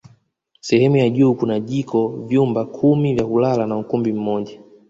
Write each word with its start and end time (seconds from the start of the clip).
Sehemu 0.61 0.97
ya 0.97 1.09
juu 1.09 1.33
kuna 1.35 1.59
jiko 1.59 2.07
vyumba 2.07 2.65
kumi 2.65 3.13
vya 3.15 3.25
kulala 3.25 3.67
na 3.67 3.77
ukumbi 3.77 4.13
mmoja 4.13 4.59